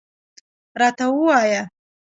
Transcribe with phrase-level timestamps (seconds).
[0.79, 1.61] راته ووایه.